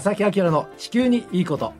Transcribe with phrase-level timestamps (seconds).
[0.00, 1.72] 正木明の地球にいいこと。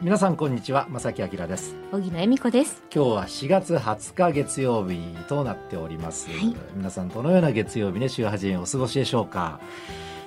[0.00, 0.86] 皆さんこんにちは。
[0.90, 1.74] 正木明です。
[1.90, 2.80] 小木野恵美子です。
[2.94, 9.58] 今日は4月20日月曜日となっております、はい、皆さんどのような月曜日ね週初めお過ごしでしょうか。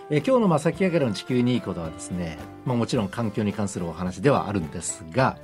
[0.09, 5.37] え今日の正木明の地球にいいことはですね、まあ、もちろん環境に関するお話ではあるんですが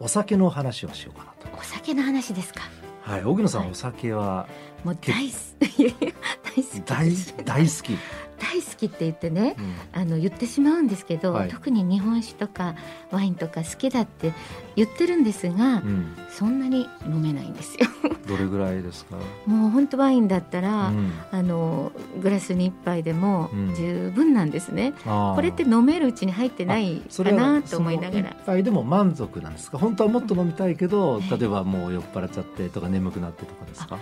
[0.00, 1.54] お酒の話をしようかなと。
[1.54, 2.62] お酒の話ですか。
[3.02, 4.46] はい荻野さん、はい、お酒は？
[4.84, 5.36] もう大好
[5.66, 5.94] き
[6.84, 7.98] 大好き大好き。
[8.42, 9.54] 大好きって言ってね、
[9.94, 12.74] うん、あの言ってしまうんですけど、はい、特に日本酒とか
[13.12, 14.32] ワインとか好きだって
[14.74, 17.86] 言ってるんですが、うん、そんなに飲めないんですよ。
[18.26, 19.16] どれぐらいですか？
[19.46, 28.30] もう本当ワインだったら、うん、あのグラスに一杯でも十分なんですね、これって飲めるうちに入ってないかなと思いながら。
[28.30, 29.78] 一杯でも満足なんですか？
[29.78, 33.98] 本当はもっと飲みたいけど、例えばもう酔っ払っちゃってとか眠くなってとかですか？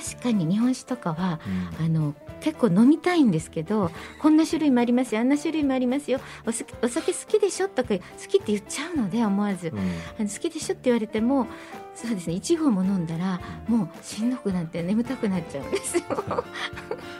[0.00, 1.40] 確かに日本酒とかは、
[1.78, 9.82] うん、あの結構飲みたいんですけどこんな種類もありますよあんな種類もありますよお酒お酒好きでしょとか好きって言っちゃうので思わず、うん、あ
[10.22, 11.46] の好きでしょって言われても
[11.94, 16.04] そうですね1合も飲んだらもうしんどくなって眠たくなっちゃうんですよ。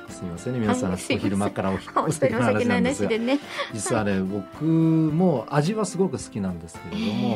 [0.08, 3.38] すみませんね皆さん、お昼間からおお酒の話でね
[3.72, 7.28] 実はね、僕も味はすごく好きなんですけれども、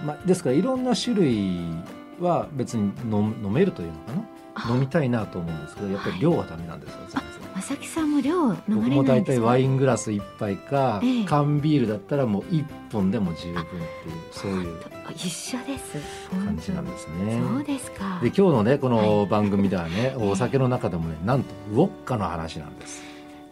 [0.00, 1.60] えー、まあ、ですからいろんな種類
[2.20, 4.37] は別に飲飲めるというのかな
[4.68, 7.22] 飲みたいなと思うんですけどやっぱり量はダメなんですよ、は
[7.58, 13.82] い、正木さんも量飲まれない僕も大体ワイングラス1杯か、ええ、缶ビールだったらもう1本でも十分っていう
[14.32, 14.76] そういう
[15.14, 15.96] 一緒です。
[16.30, 17.40] 感じなんですね。
[17.42, 18.20] そうですか。
[18.22, 23.02] で今日のねこの番組ではね、はい、お酒の中でもねなんとウォッカの話なんです。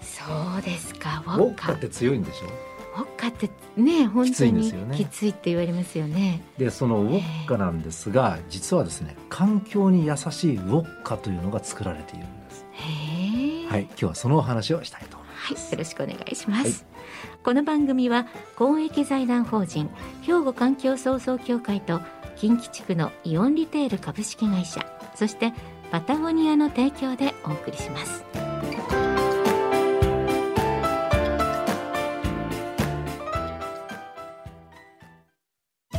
[0.03, 0.23] そ
[0.59, 2.76] うですかウォッカって強いんでしょ？
[2.97, 6.43] ウォッカってね本当にきついって言われますよね。
[6.57, 12.65] でそのウォッカなんですが、実はですね環境に優しいウォッカというのが作られているんです。
[13.69, 15.53] はい今日はそのお話をしたいと思います。
[15.53, 16.63] はい、よろしくお願いします。
[16.63, 19.91] はい、この番組は公益財団法人
[20.23, 22.01] 兵庫環境創造協会と
[22.37, 24.85] 近畿地区のイオンリテール株式会社
[25.15, 25.53] そして
[25.91, 28.46] パタゴニアの提供でお送りします。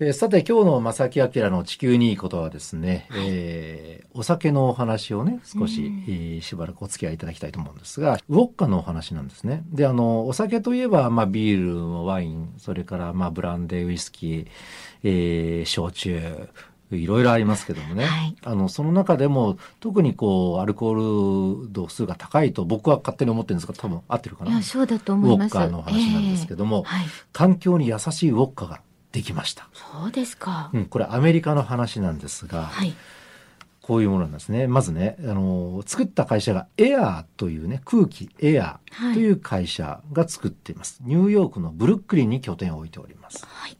[0.00, 9.62] えー、さて今日の正木明の地球にいいことはですね、はい、えー、お酒のお話をね少し、えー、しばらくお付き合いいただきたいと思うんですがウォッカのお話なんですね。
[9.70, 14.46] であのお酒といえば、まあ、ビールワインそれからまあブランデーウイスキー、
[15.04, 16.48] えー、焼酎
[16.90, 24.60] いろいろありますけどもね、はい、あのその中でも特にこうアルコール度数が高いと僕は勝手に思ってるんですが多分合ってるかな。
[24.62, 25.54] そうだと思います。
[25.54, 28.80] ウォッカの話なんですけども、えーはい、環境に優しいウォッカが
[29.14, 29.68] できました。
[29.72, 30.70] そうですか。
[30.74, 32.92] うん、これアメリカの話なんですが、はい、
[33.80, 34.66] こういうものなんですね。
[34.66, 41.00] まずね、あの作った会社がエアーというね空気エアーという会社が作っています。
[41.00, 43.46] はい、ニューヨークのブルックリンに拠点を置いております。
[43.46, 43.76] はい、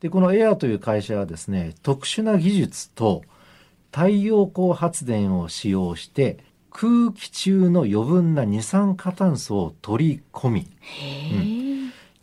[0.00, 3.22] でこのエアーという会社はですね、特殊な技術と
[3.92, 6.38] 太陽光発電を使用して
[6.70, 10.66] 空気中の余分な二酸化炭素を取り込み、
[11.32, 11.65] うん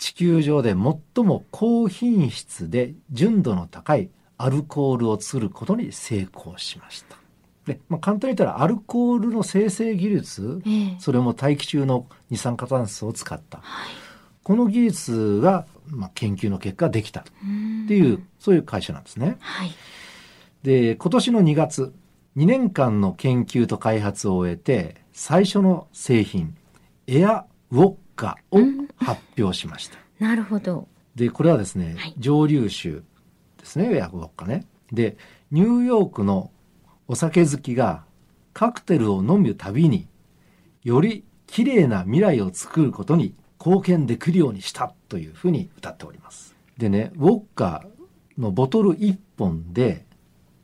[0.03, 7.15] 地球上で最も高品質で純度の高いアルコールを作ることに成功しました。
[7.65, 13.93] で、まあ、簡単に言ったらアルコールの生成技術、えー、それも大気中の二酸化炭素を使った、はい、
[14.43, 17.23] この技術が、まあ、研究の結果できたっ
[17.87, 19.37] ていうそういう会社なんですね。
[19.39, 19.71] はい、
[20.63, 21.93] で今年の2月
[22.35, 26.57] 2年間の研究と開発を終えて最初の製品
[27.07, 28.59] エアウォッカを
[28.97, 29.97] 発表しました。
[30.19, 30.87] なるほど。
[31.15, 34.65] で、これはですね、はい、蒸留酒ですね、ヤクウォッカね。
[34.91, 35.17] で、
[35.51, 36.51] ニューヨークの
[37.07, 38.03] お酒好きが
[38.53, 40.07] カクテルを飲むたびに、
[40.83, 46.55] より綺麗な未来を作ることに貢献できるようにしたというふうに歌っております。
[46.77, 47.85] でね、ウォッカ
[48.37, 50.05] のボトル1本で、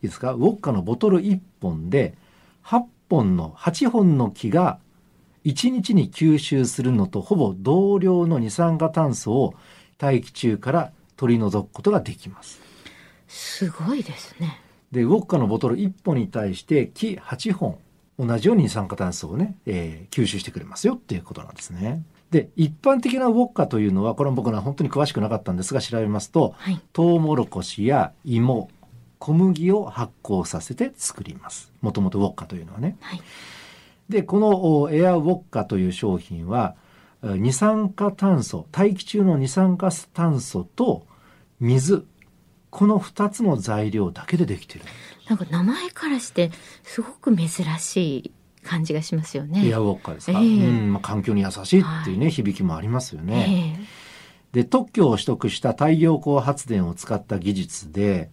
[0.02, 0.34] いいですか？
[0.34, 2.18] ウォッカのボトル1本で、
[2.64, 4.80] 8本の、8本の木が
[5.46, 9.54] 1日に吸収するのとほぼ同量の二酸化炭素を
[9.98, 12.60] 大気中から取り除くことができます。
[13.28, 14.62] すごいですね。
[14.92, 17.78] で、ウォッカのボトル1本に対して木8本、
[18.18, 22.04] 同じように二酸化炭素をね、えー、吸収してくれますよっていうことなんですね。
[22.32, 28.70] で、一般的なウォッカというのは、これは僕は本当に詳しくなかったんですが、調べますと、はい、トウモロコシや芋、
[29.20, 31.72] 小麦を発酵させて作ります。
[31.82, 32.98] もともとウォッカというのはね。
[33.02, 33.22] はい
[34.10, 36.76] でこのエアウォッカという商品は
[37.22, 41.06] 二酸化炭素大気中の二酸化炭素と
[41.60, 42.06] 水
[42.70, 44.86] この2つの材料だけでできてる。
[45.28, 46.52] なんか名前からして
[46.84, 48.34] すごく珍しい
[48.64, 49.68] 感じがしますよね。
[49.68, 53.78] エアウォッカですか、えー、うんまあ、環境に優しいっていうね、はい、響きもありますよね。
[54.54, 58.30] えー、で特許を取得した太陽光発電を使った技術で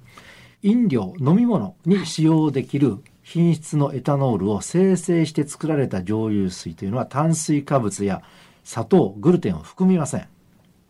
[0.62, 8.22] 飲料飲み物に使用できる品質のエタノールを生成して作られた蒸留水というのは炭水化物や
[8.62, 10.28] 砂糖グルテンを含みません。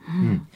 [0.07, 0.49] うん、うん、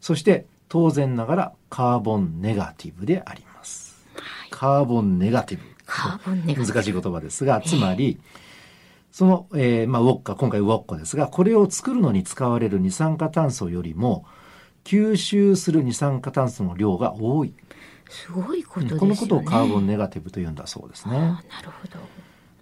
[0.00, 4.04] そして当然ながらカーボンネガティブであります。
[4.16, 5.64] はい、カーボンネガティブ。
[5.86, 6.72] カーボンネガティブ。
[6.72, 8.18] 難しい言葉ですが、つまり、
[9.12, 14.24] その、えー、まあ、ウォッカ、今回ウォッカですが、これを作るのに使われる二酸化炭素よりも、
[14.82, 17.54] 吸収する二酸化炭素の量が多い。
[18.08, 19.00] すごいことですね。
[19.00, 21.18] このことをカーボンネガティブというんだそうですね。
[21.18, 21.98] なるほど。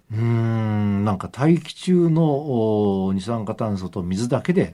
[0.09, 4.73] うん、なんか大気中の二酸化炭素と水だけで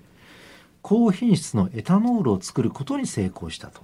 [0.84, 3.81] 高品質のエタノールを作ることに成功したと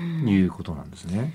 [0.00, 1.32] いうことなんですね。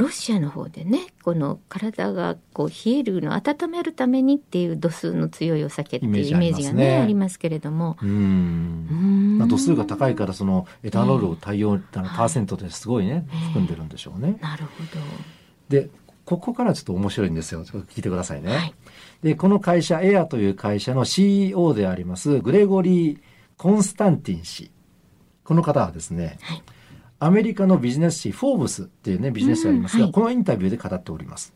[0.00, 14.38] ロシアの方でねこの体がこう冷えるのを温めるためにっていう度数の強いお酒っていうイメージがねありますけれどもうんまあ、度数が高いからそのエタノールを対応、えー、パーセントですごいね、はい、含んでるんでしょうね。
[14.40, 15.00] なるほど
[15.68, 15.88] で
[16.24, 17.64] ここからちょっと面白いんですよ。
[17.64, 18.52] ちょっと聞いてくださいね。
[18.52, 18.74] はい、
[19.22, 23.18] で、この会社、エアという会社の CEO であります、グレゴリー・
[23.56, 24.70] コンスタンティン氏。
[25.42, 26.62] この方はですね、はい、
[27.20, 31.52] アメリカのビジネス誌、フォーブスっていうね、ビジネス誌ありますが、はい、このインタビューで語っております。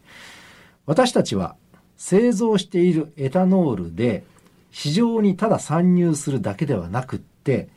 [0.84, 1.56] 私たちは
[1.96, 4.24] 製造しているエタノールで
[4.70, 7.70] 市場にただ参入するだけではなくって、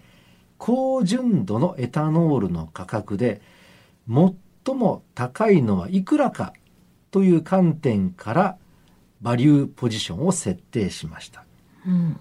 [0.58, 3.42] 高純度のエタノールの価格で
[4.08, 6.54] 最も高いのはいくらか
[7.12, 8.58] という観点から
[9.22, 11.46] バリューポジションを設定しました。
[11.86, 12.20] うん、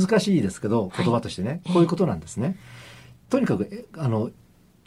[0.00, 2.56] 難しいですけど言葉としてね、はい、こういうことなんですね。
[3.28, 4.30] とにかくあの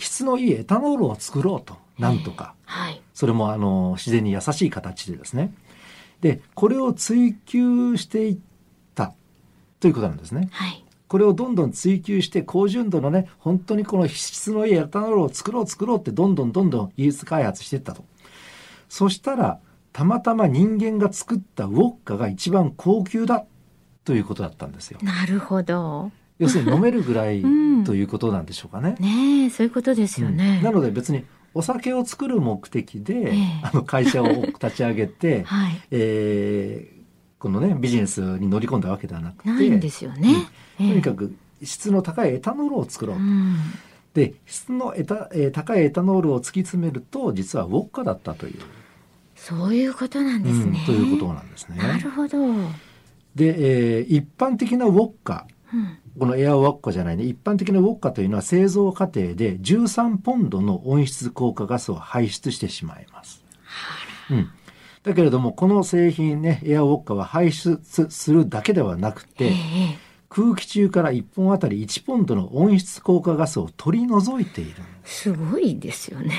[0.04, 5.54] 質のいいエタノールを作ろうとなんとか、はい、それもあの自然に優しい形でですね
[6.22, 8.38] でこれを追求していっ
[8.96, 9.14] た
[9.80, 10.50] ということなんですね。
[10.52, 10.80] はい
[11.10, 18.04] これをどんどん追求して高純度のね本当にこの質のいいエタノールを作ろう作ろうってどんどんどんどん技術開発していったと
[18.94, 19.60] そしたら、
[19.92, 23.44] たまたま人間が作ったウォッカが一番高級だ
[24.06, 25.00] ということだったんですよ。
[25.02, 26.12] なるほど。
[26.40, 27.42] 要するに飲めるぐらい
[27.86, 28.96] ということなんでしょうかね。
[29.00, 40.48] ねそういうことですよね、うん、なので別にお酒を作る目的で、えー、あの会社を立ち上げて、 はい、えー、このねビジネスに乗り込んだわけではなくてないんですよね、
[40.80, 43.24] うん、とにかく質の高いエタノールを作ろうと。
[43.24, 43.56] うん。
[44.14, 48.60] で質のエタ、えー、高いエタノールを突き詰めると実はウォッカだったという。
[49.36, 50.80] そういうことなんですね。
[50.80, 51.78] うん、ということなんですね。
[51.78, 52.38] なるほど。
[53.36, 63.44] で、えー、一般的なウォッカ、うん、このエアウォッカじゃないね、一般的なウォッカというのは製造過程で13ポンドの温室効果ガスを排出してしまいます。
[64.30, 64.50] うん。
[65.02, 69.54] だけれども、この製品ね、エアウォッカは排出するだけではなくて、えー、
[70.30, 76.32] 空気中から1本あたり1ポンドの温室効果ガスを取り除いているすごいですよね。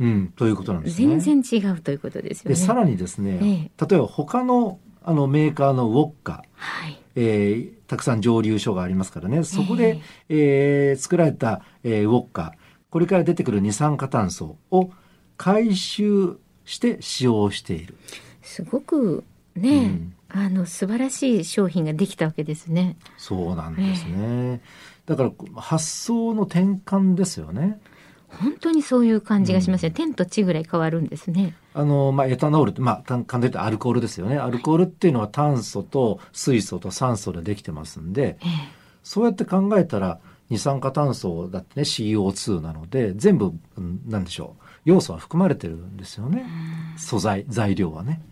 [0.00, 1.20] うん、ということなんですね。
[1.20, 2.56] 全然違うということですよね。
[2.56, 12.54] でさらにですね、ええ、例えば他のあのメーカーのウォッカ、はいえー、たくさん蒸留所がありますからねそこで、ええー、作られた、えー、ウォッカ
[12.90, 14.90] これから出てくる二酸化炭素を
[15.36, 17.96] 回収して使用している。
[18.42, 22.96] すごくね、うん、あの素晴らしい商品ができたわけですね。
[23.16, 24.12] そうなんですね。
[24.16, 27.80] えー、だから発想の転換ですよね。
[28.28, 31.54] 本当にそういう感じがしますね、うん、天と地ぐらい変わるんですね。
[31.74, 34.38] あの、まあ、エタノールって、まあ、簡単に言うとアルコールですよね。
[34.38, 38.48] アルコールっていうのは炭素と水素と酸素でできてますんで、えー、
[39.02, 40.20] そうやって考えたら、
[40.50, 43.52] 二酸化炭素だってね、CO2 なので、全部、
[44.06, 46.46] なんでしょう、要素は含まれてるんですよね。
[46.96, 48.22] 素材、材料はね。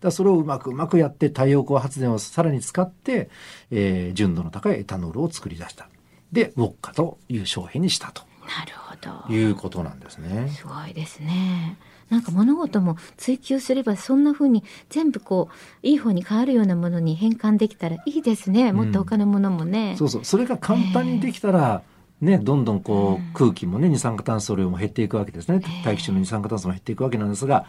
[0.00, 3.30] だそれをうまくうまくやって太陽光発電をさらに使って、
[3.70, 5.88] えー、純度の高いエタノールを作り出した。
[6.30, 8.22] で、ウォッカという商品にしたと。
[8.46, 8.94] なるほ
[9.28, 9.34] ど。
[9.34, 10.48] いうことなんですね。
[10.56, 11.76] すごいですね。
[12.10, 18.72] なんか物事も追求すればそんな風に全部こういい方に変わるようなものに変換できたらいいですね。
[18.72, 19.92] もっと他のものもね。
[19.92, 20.24] うん、そうそう。
[20.24, 21.82] それが簡単にできたら、
[22.20, 27.66] ね、どんどんこう空気もね二酸化炭素量も減っていくわけですね大気中の二酸化炭素も減っていくわけなんですが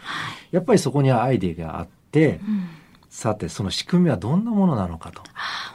[0.51, 2.70] やっぱりそこにはアイデアがあって、うん、
[3.15, 5.22] さてその仕組みはどんなものなのかと。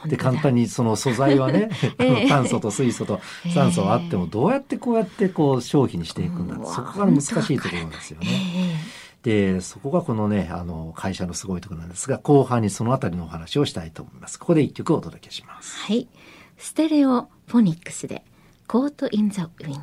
[0.07, 3.19] で簡単にその素材はね、 えー、炭素と水素と
[3.51, 8.27] 酸素はあってもどうやってこうやってこう商品にしていくんだ、そこが難しいところですよね。
[9.23, 14.37] で、そこがこのね、あの、会社のすごいところなんですが、後半にそのあたりのお話をしたいと思います。
[14.37, 15.79] ここで一曲お届けします。
[15.79, 16.07] はい。
[16.57, 18.23] ステレオフォニックスで、
[18.67, 19.79] コート・イン・ザ・ウィンド。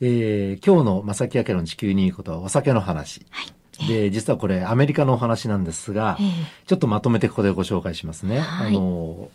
[0.00, 3.26] えー、今日の正木明の地球にいいことはお酒の話。
[3.30, 3.59] はい。
[3.88, 6.28] で、実はこれアメリカのお話なんですが、えー、
[6.66, 8.40] ちょっとまとめてここでご紹介しますね。
[8.40, 9.30] はい、あの、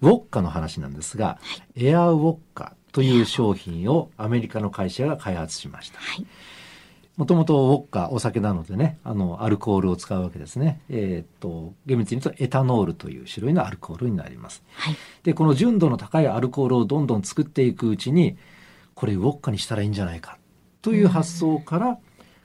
[0.00, 1.38] ウォッカの話なんですが、は
[1.76, 5.98] い、エアウォッカという商品をアメリカの会社が開発しました。
[6.00, 6.26] はい
[7.18, 10.80] もともとウォッカ、お酒なのでね、あの、アルコールを使うわけですね。
[10.88, 14.62] えっ、と、厳密に言うとエタノールという種類のアルコールになります。
[14.74, 18.36] はい、で、この純度の高いアルコールをどんどん作っていくうちに、
[18.94, 20.38] これウォッカにしたらいいんじゃないか
[20.80, 21.98] という発想から、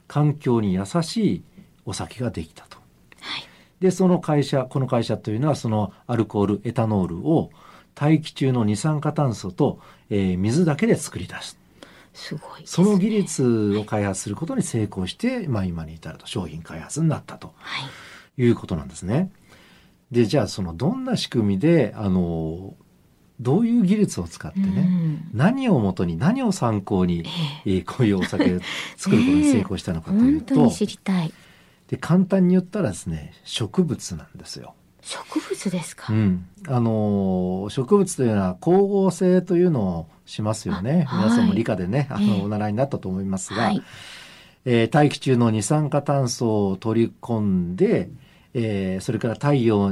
[0.06, 1.42] 環境に優しい
[1.84, 2.78] お酒ができたと。
[3.20, 3.48] はい、
[3.80, 7.50] で、その会社、この会社というのは、そのアルコール、エタノールを
[7.94, 9.80] 大気中の二酸化炭素と、
[10.10, 11.58] えー、水だけで作り出す。
[12.12, 17.88] すごい、ね、その技術を開発することに成功して、はい、まあ今に至ると商品開発になったと、は
[18.38, 19.30] い、いうことなんですね。
[20.10, 22.74] で、じゃあそのどんな仕組みで、あの、
[23.40, 27.24] どういう技術を使ってね、うん、何をもとに何を参考に、
[27.64, 28.60] えー、こういうお酒を
[28.96, 31.32] 作ることに 成功したのかというと、えー、知りたい。
[31.88, 34.74] で簡単に言ったらですね植物なんですよ。
[35.02, 41.06] 植物ですか、うん、あの植物というのは光合成というのをしますよね。
[41.12, 43.82] 皆さんも理科でね、あのお習いになったと思いますが、はい、
[44.64, 47.40] えー、大気中の二酸化炭素を取り込
[47.72, 48.08] んで、
[48.54, 49.90] えー、それから太陽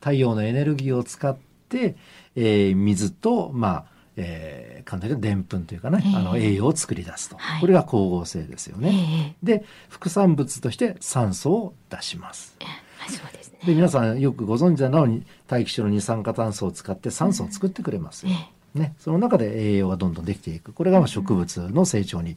[0.00, 18.32] 太陽のエネルギーを使って、えー、水とまあえー、簡単にでんぷんというかね、えー、あの栄養を作り出すと、はい、これが光合成ですよね、えー、で副産物として酸素を出します、えー、そうですで皆さんよくご存知なのに大気中の二酸化炭素を使って酸素を作ってくれますよ。
[18.74, 20.72] うん、ね、その中で栄養がどんどんできていく。
[20.72, 22.36] これがまあ植物の成長に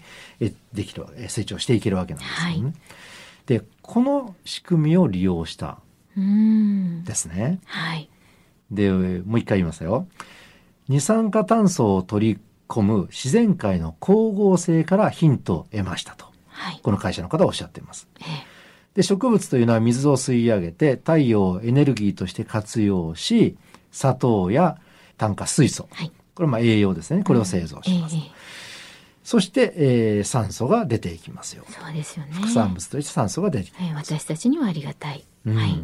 [0.74, 2.64] できる成長していけるわけなんですよね。
[2.64, 2.74] はい、
[3.46, 5.78] でこの仕組みを利用した
[6.16, 7.60] ですね。
[7.66, 8.10] はい、
[8.72, 10.08] でもう一回言いますよ。
[10.88, 18.08] 二酸化炭素を取り込む自然界の光合成からヒントを得ましたと、はい、この会社の方はおっしゃっています。
[18.20, 18.51] ええ
[18.94, 23.58] で、植物というのは水を吸い上げて太陽をエネルギーとして活用し、
[23.92, 24.78] 砂糖や
[25.18, 25.88] 炭化水素。
[25.92, 27.24] はい、これはまあ栄養ですね。
[27.24, 28.16] これを製造します。
[28.16, 28.32] うんえー、
[29.24, 31.63] そして、えー、酸素が出ていきますよ。
[31.70, 32.34] そうですよね。
[32.34, 33.84] 副産物として酸素が出てきます。
[33.84, 35.24] はい、私たちにはありがたい。
[35.46, 35.80] うん、はい。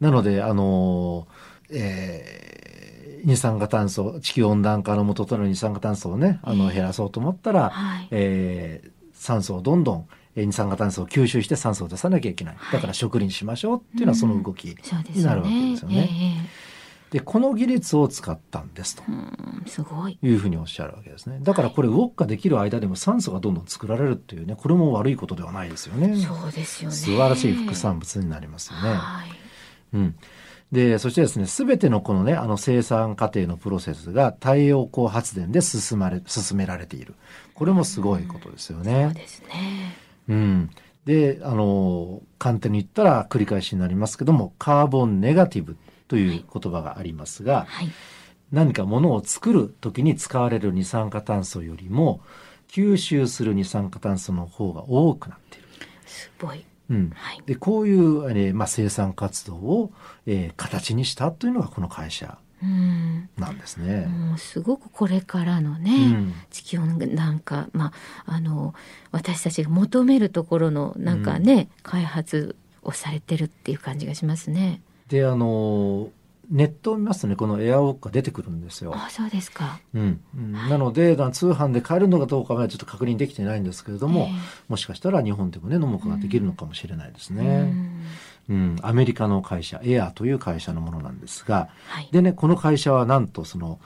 [0.00, 1.37] なので、あのー、
[1.70, 16.48] えー、二酸化炭素、地球温暖化の元となる二酸化炭素をね、あの、減らそうと思ったら、はい、えー、酸素をどんどん二酸化炭素を吸収して酸素を出さなきゃいけない、だから食林しましょうっていうのはその動きになるわけですよね。
[17.10, 19.02] でこの技術を使ったんですと。
[19.66, 20.18] すごい。
[20.22, 21.38] いうふうにおっしゃるわけですね。
[21.40, 26.14] だからこれウォッカできる間でも酸素がどんどん作られるっていうねこれも悪いことではないですよね。
[26.18, 26.96] そうですよね。
[26.96, 29.28] 素晴らしい副産物になりますよね、はい、
[29.94, 30.14] うん
[30.72, 37.14] で、そしてですね、すべてのこのね、あの生産過程のプロセスが太陽光発電で進まれ、進められている。
[37.54, 39.06] これもすごいことですよね。
[39.06, 39.96] そうですね。
[40.28, 40.70] うん。
[41.06, 47.90] で、あの、簡単に言ったら繰り返しになりますけども、カーボンネガティブという言葉がありますが、はい、
[48.52, 52.20] 何かものを作る時に使われる二酸化炭素よりも、
[52.68, 55.68] 吸収する二酸化炭素の方が多くなっている。
[56.04, 56.62] すごい。
[56.90, 59.92] うん、はい、でこういう、えーまあ、生産活動を、
[60.26, 62.38] えー、形にしたというのがこの会社
[63.36, 64.06] なんですね。
[64.06, 67.92] もうすごくこれからのね、うん、地球なんか、ま
[68.26, 68.74] あ、あの
[69.12, 74.80] 私たちが求めるところのなんかね、うん、開発をされてるっていう感じがしますね。
[75.08, 76.10] であの
[76.50, 78.92] ネットを見ますとねこのエアウォッカ出てくるんですよ。
[78.94, 84.34] あそうですか、うん、うん、なので通販で買えるのかどうかはちょっと確認できてないんですけれども、えー、
[84.68, 87.44] もしかしたら日本でもね飲むことができるのかもしれないですね。
[88.48, 88.54] うん。
[88.54, 93.78] うん、アメリカの会社エアという会社のものなんですが、はい、でねこの会社はなんとその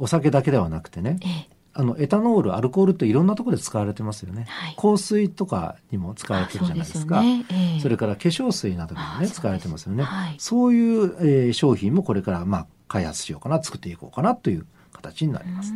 [0.00, 15.72] お酒だけではなくてね、ええ、あのエタノールアルコールっていろんなところで使われてますよね、はい、香水とかにも使われてるじゃないですかそ、ねえそれから化粧水などにもね使われてますよね、はい、そういう、えー、商品もこれからまあ開発しようかな作っていこうかなという形になります。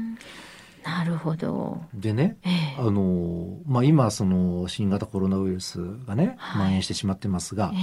[0.85, 1.83] なるほど。
[1.95, 7.81] でね、えー、あのまあ今その新型コロナウイルスがね、はい、蔓延してしまってますが、えー、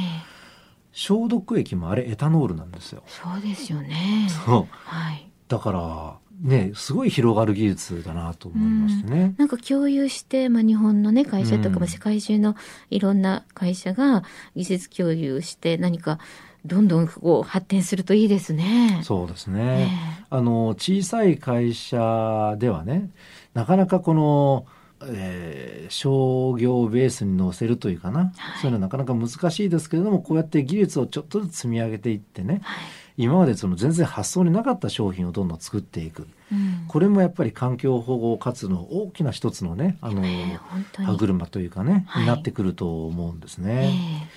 [0.94, 3.04] 消毒液もあれエタノールなんですよ。
[3.08, 4.30] そうですよね。
[4.46, 4.68] そう。
[4.70, 5.28] はい。
[5.50, 9.28] だからね、すごい広がる技術だなと思いましてね。
[9.28, 9.36] ん。
[9.38, 12.56] なんか共有して、まあ、日本のね会社とか、うん、世界中の
[12.90, 14.24] いろんな会社が
[14.56, 16.20] 技術共有して何か
[16.66, 19.00] どんどんこう発展するといいですね。
[19.04, 20.26] そうですね。
[20.30, 23.10] あの小さい会社ではね、
[23.54, 24.66] なかなかこの
[25.06, 32.86] えー、商業ベースに乗せるというかな、はい、そういうのはなかなか難しいですけれどもこうやって技術をちょっとずつ積み上げていってね、はい、
[33.18, 44.28] 今までその全然発想になかった商品をどんどん作っていく、うん、これもやっぱり環境保護活動大きな一つのねあの、えー、歯車というかね、になってくると思うんですね。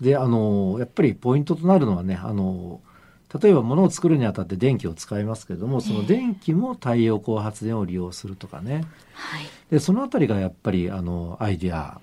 [0.00, 2.80] えー、であのやっぱりポイントとなるのはねあの
[3.40, 8.84] 例えば物を作るにあたって電気を使いますけれどもその電気も太陽光発電を利用するとかね、
[9.14, 12.00] はい、でそのあたりがやっぱりあのアイデア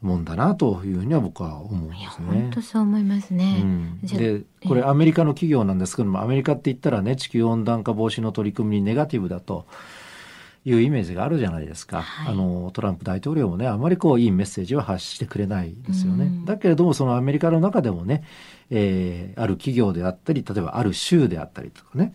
[0.00, 2.26] もんだなというふうには僕は思うんですね。
[2.42, 3.60] 本当そう思いますね。
[3.62, 9.66] うん、でこれアメリカの企業なんですけどもアメリカって言ったらね地球温暖化防止の取り組みにネガティブだと
[10.64, 16.26] いうイメージがあるじゃないですか、はい、あのトランプ大統領もねあまりこういいメッセージは発してくれないですよね。
[16.26, 18.24] うん、だけれどもそのアメリカの中でもね、
[18.70, 22.12] えー、ある企業であったり例えばある州であったりとかね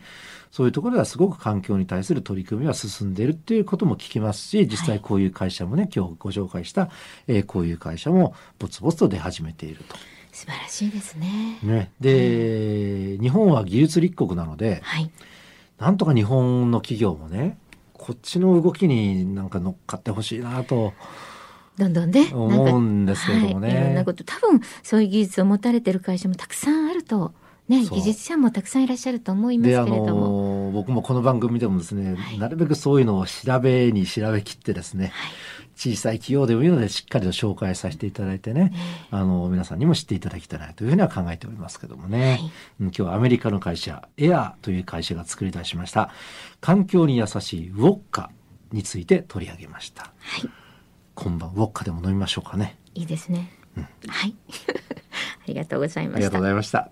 [0.52, 6.90] そういうところではすごく環境に対する取り組みは進んでいるっていうことも聞きますし実際こういう会社もね、はい、今日ご紹介した、
[7.28, 9.96] えー、こういう会社もぼつぼつと出始めていると。
[10.32, 11.60] 素晴らしいですね。
[11.62, 11.92] ね。
[12.00, 15.12] で、うん、日本は技術立国なので、はい、
[15.80, 17.58] なんとか日本の企業もね
[18.04, 20.92] こっちの動きになんか乗っかってほしいなと。
[21.78, 27.32] どんどんね思うんですけれどもね、はい、いろんなこと多分そういう技術を持たれてる会社もたくさんあると
[27.70, 30.72] ね、技術者もたくさんいらっしゃると思いますけれども。
[30.72, 35.32] 僕もこの番組でもですね、はい、なるべくそういうのを調べに調べきってですね、はい、
[35.75, 38.74] 小さい企業でもいいのでしっかりと紹介させていただいてね、
[39.12, 46.12] あの、皆さんにも知っていただきたいなというふうには考えておりますけどもね、はい、今日はアメリカの会社、エアーという会社が作り出しました、
[46.62, 48.30] 環境に優しいウォッカ
[48.72, 50.03] について取り上げました。
[50.20, 50.50] はい。
[51.15, 52.77] 今晩ウォッカでも飲みましょうかね。
[52.96, 53.51] いいですね。
[53.77, 54.36] うん、はい。
[55.44, 56.18] ありがとうございました。
[56.18, 56.92] ありがとうございました。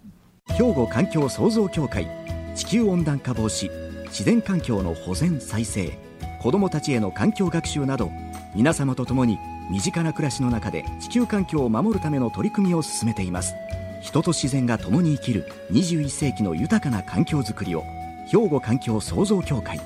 [0.50, 2.08] 兵庫環境創造協会
[2.56, 3.70] 地球温暖化防止
[4.08, 5.98] 自然環境の保全再生
[6.42, 8.12] 子どもたちへの環境学習など
[8.54, 9.40] 皆様と共に
[9.70, 13.56] 身近な暮らしの中で地球環境を守るための取り組みを進めています。
[14.02, 17.84] 人と自然が共に生きる21世紀の豊かな環境づくりを
[18.28, 19.80] 兵庫環境創造協会。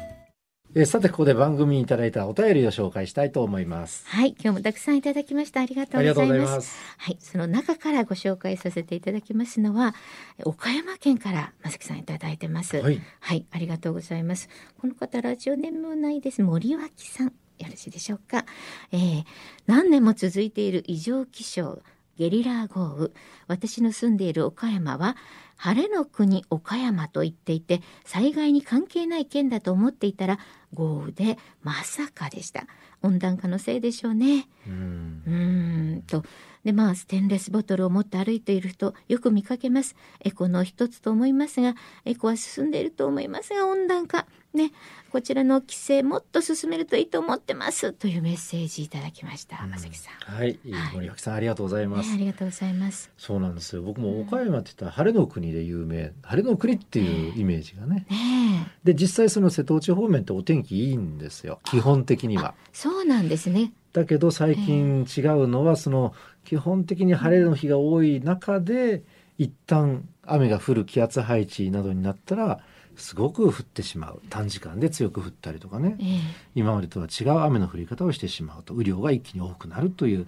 [0.78, 4.04] えさてここで番組にいただいたお便りを紹介したいと思います。
[4.08, 5.62] はい今日もたくさんいただきました。
[5.62, 6.76] ありがとうございます。
[6.98, 9.96] はいその中からご紹介させていただきますのは
[10.44, 12.78] 岡山県からまさきさんいただいてます。
[12.82, 14.50] はい、はい、ありがとうございます。
[14.82, 16.42] この方ラジオネームないです。
[16.42, 18.46] 森脇さんよろしいでしょうか、
[18.92, 19.24] えー、
[19.68, 21.82] 何年も続いている異常気象
[22.18, 23.10] ゲリラ豪雨。
[23.48, 25.18] 私の住んでいる岡山は
[25.58, 30.40] 晴れの国岡山と言っていて災害に関係ない県だと思っていたら
[30.74, 32.68] 豪雨でまさかでした。
[33.02, 34.48] 温暖化のせいでしょうね。
[34.68, 36.04] うん。
[36.08, 36.24] と。
[36.64, 39.96] でまあステンレスボトルを持って歩いている人よく見かけます。
[40.22, 44.72] エコの一つと思いますがエコは進んでいると思いますが温暖化ね
[45.16, 50.36] こちらの規制もっと進めるといいと思ってますというメッセージいただきました、まさきさん。
[50.36, 50.60] はい、
[50.94, 53.10] 森脇さんありがとうございます、ね、ありがとうございます。
[53.18, 53.82] そうなんですよ。
[53.82, 58.06] 僕も岡山って言ったら晴れの国で有名、晴れの国っていうイメージがね。
[58.10, 61.62] ねで実際その瀬戸内方面ってお天気いいんですよ。
[61.64, 62.54] 基本的には。
[62.74, 63.72] そうなんですね。
[63.94, 66.14] だけど最近違うのはその
[66.44, 69.04] 基本的に晴れの日が多い中で
[69.38, 72.60] 一旦雨が降る気圧配置などになったら。
[72.98, 76.20] すごく降ってしまう短時間で強く降ったりとかね、えー、
[76.56, 80.28] 今までとは違う雨の降り方をしてしまうと雨量が一気に多くなるという、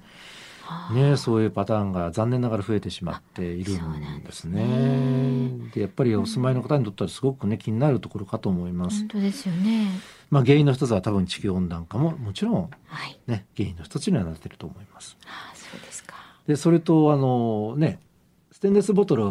[0.94, 5.50] ね、そういうパターンが残念ながら増えてしまっているんですね。
[5.74, 9.00] で、やっぱりお住まいの方にとってはすごくね気になるところかと思います。
[9.00, 9.88] 本当ですよね。
[10.30, 15.18] まあ原因の一つは多分地球温暖化ももちろん、はい、ね原因の一つにはなっていると思います。
[15.26, 16.16] ああそうですか。
[16.48, 18.00] でそれとあのね
[18.58, 19.24] ステンレスボトル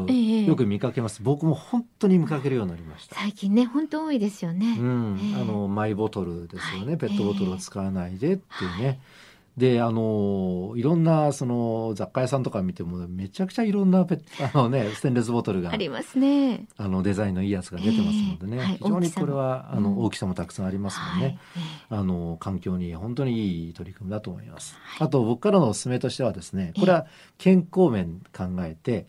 [0.47, 3.17] よく見かけます、ええ、僕も本当に見かけるようになりました。
[3.17, 9.01] 最近ね本当多いですよね、うん、え、あのマイボトルですよね、はい、ペットボトルを使わないでっていうね、
[9.57, 14.21] であのいろんなその雑貨屋さんとか見てもめちゃくちゃいろんなペ
[14.53, 16.67] あの、ね、ステンレスボトルがありますね。
[16.77, 21.39] あのデザインのいいやつが出てますのでね、はい、非常にこれはあの、大きさもたくさんありますのでね、
[21.89, 24.77] はい、あの環境に本当にいい取り組みだと思います。
[24.99, 27.07] あと僕からのお勧めとしてはですねこれは
[27.39, 29.07] 健康面考えて、